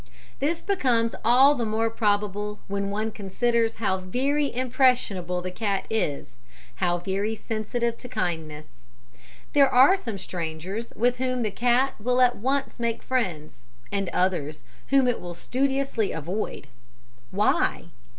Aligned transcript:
"This 0.39 0.63
becomes 0.63 1.13
all 1.23 1.53
the 1.53 1.63
more 1.63 1.91
probable 1.91 2.57
when 2.67 2.89
one 2.89 3.11
considers 3.11 3.75
how 3.75 3.97
very 3.97 4.51
impressionable 4.51 5.41
the 5.43 5.51
cat 5.51 5.85
is 5.91 6.33
how 6.77 6.97
very 6.97 7.35
sensitive 7.35 7.97
to 7.97 8.07
kindness. 8.09 8.87
There 9.53 9.69
are 9.69 9.95
some 9.95 10.17
strangers 10.17 10.91
with 10.95 11.17
whom 11.19 11.43
the 11.43 11.51
cat 11.51 11.93
will 11.99 12.19
at 12.19 12.35
once 12.35 12.79
make 12.79 13.03
friends, 13.03 13.65
and 13.91 14.09
others 14.09 14.63
whom 14.87 15.07
it 15.07 15.21
will 15.21 15.35
studiously 15.35 16.11
avoid. 16.13 16.65
Why? 17.29 17.89